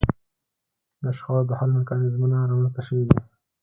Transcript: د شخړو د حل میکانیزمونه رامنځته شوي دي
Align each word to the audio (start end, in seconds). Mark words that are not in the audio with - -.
د 1.03 1.05
شخړو 1.17 1.41
د 1.49 1.51
حل 1.59 1.71
میکانیزمونه 1.79 2.37
رامنځته 2.49 2.81
شوي 2.87 3.05
دي 3.09 3.19